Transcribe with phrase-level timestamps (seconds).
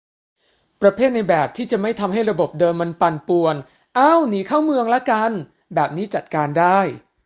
[0.81, 3.55] ประเภทในแบบที่จะไม่ทำให้ระบบเดิมมันปั่นป่วน
[3.95, 5.31] เอ้า หนีเข้าเมือง ละกัน
[5.73, 6.79] แบบนี้จัดการได้